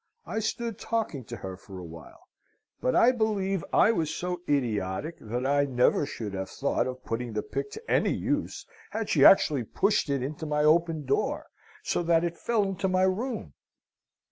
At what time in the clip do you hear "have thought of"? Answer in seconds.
6.33-7.03